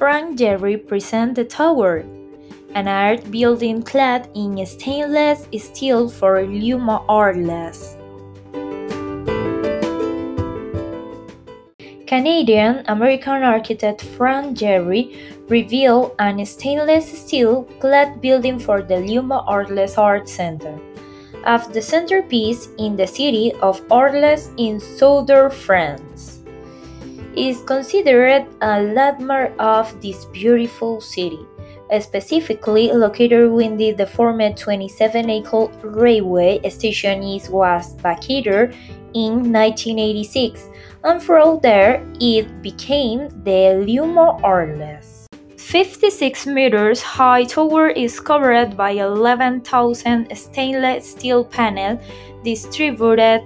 [0.00, 2.06] Frank Gehry presents the tower,
[2.72, 7.98] an art building clad in stainless steel for Luma Arles.
[12.06, 15.20] Canadian American architect Frank Gehry
[15.50, 20.80] revealed a stainless steel clad building for the Luma Arles Art Center,
[21.44, 26.39] of the centerpiece in the city of Arles in southern France.
[27.36, 31.46] Is considered a landmark of this beautiful city,
[32.00, 38.74] specifically located within the former 27-acre railway station is was vacated
[39.14, 40.68] in 1986
[41.04, 45.26] and from there it became the Luma Arles.
[45.56, 52.00] 56 meters high tower is covered by 11,000 stainless steel panels
[52.42, 53.44] distributed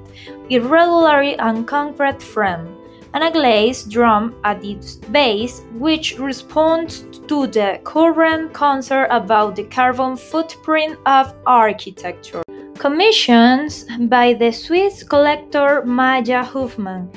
[0.49, 2.67] irregularly on concrete frame,
[3.15, 9.65] and a glazed drum at its base which responds to the current concern about the
[9.65, 12.43] carbon footprint of architecture.
[12.77, 17.09] Commissions by the Swiss collector Maja Hoffmann,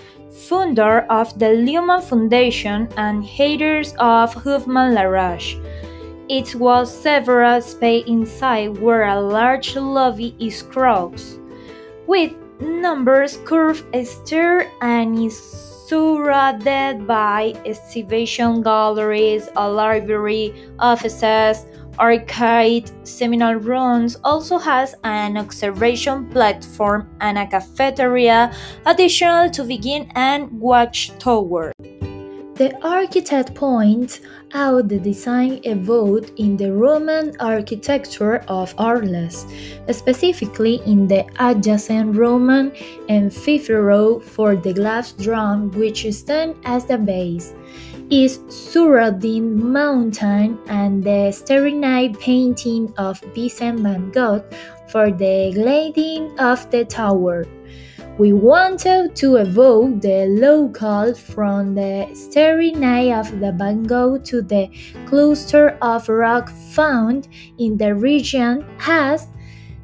[0.48, 5.58] founder of the Luma Foundation and haters of Hoffmann La Roche.
[6.30, 11.40] It was several space inside where a large lobby is crossed,
[12.06, 21.66] with numbers curved stair and is surrounded by exhibition galleries, a library, offices,
[21.98, 28.54] arcade seminar rooms also has an observation platform and a cafeteria
[28.86, 31.72] additional to begin and watchtower.
[32.58, 34.19] The architect points
[34.55, 39.45] out the design evolved in the Roman architecture of Arles,
[39.91, 42.72] specifically in the adjacent Roman
[43.09, 47.53] amphitheater for the glass drum, which stands as the base
[48.09, 54.44] is Surrounding Mountain and the Starry Night painting of Vincent van Gogh
[54.88, 57.46] for the gilding of the tower.
[58.17, 64.72] We wanted to evoke the local from the starry night of the Van to the
[65.05, 67.28] cluster of rock found
[67.59, 69.28] in the region as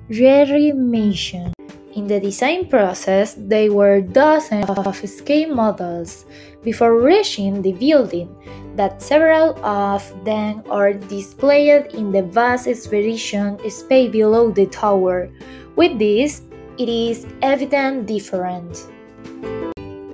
[0.09, 1.53] Jerry mentioned.
[1.93, 6.25] In the design process, there were dozens of scale models
[6.63, 8.33] before reaching the building,
[8.75, 15.29] that several of them are displayed in the vast exhibition space below the tower.
[15.75, 16.41] With this,
[16.77, 18.87] it is evident different.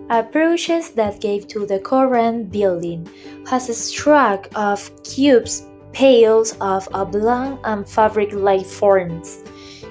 [0.10, 3.08] Approaches that gave to the current building
[3.48, 9.44] has a struck of cubes, pails of oblong and fabric-like forms.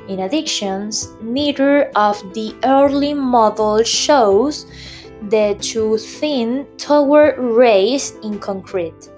[0.08, 0.90] In addition,
[1.22, 4.66] neither of the early models shows
[5.28, 9.10] the two thin tower raised in concrete,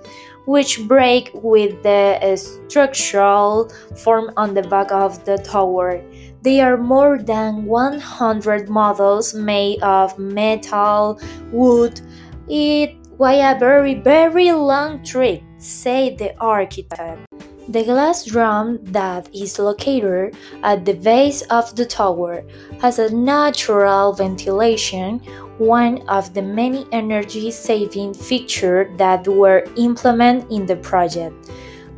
[0.47, 6.03] which break with the uh, structural form on the back of the tower.
[6.43, 11.21] There are more than 100 models made of metal,
[11.53, 12.01] wood.
[12.49, 17.30] It was a very, very long trip, said the architect.
[17.71, 22.43] The glass drum that is located at the base of the tower
[22.81, 25.21] has a natural ventilation,
[25.59, 31.49] one of the many energy saving features that were implemented in the project,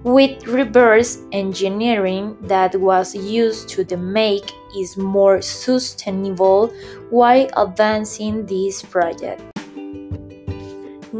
[0.02, 6.68] with reverse engineering that was used to make it more sustainable
[7.08, 9.51] while advancing this project.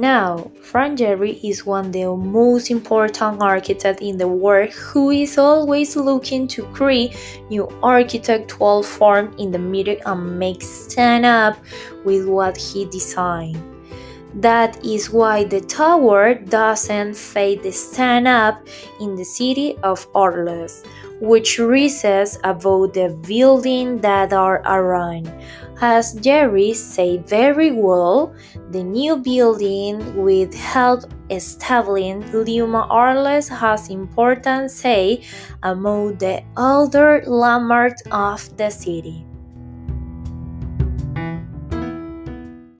[0.02, 5.38] Now, Frank Gehry is one of the most important architects in the world who is
[5.38, 7.16] always looking to create
[7.50, 11.56] new architectural form in the middle and make stand up
[12.04, 13.62] with what he designed.
[14.34, 18.66] That is why the tower doesn't fade the stand up
[18.98, 20.82] in the city of Arles,
[21.22, 25.30] which rises above the buildings that are around.
[25.80, 28.34] As Jerry said very well,
[28.70, 35.22] the new building will help establishing Luma Arles has important say
[35.62, 39.24] among the other landmarks of the city.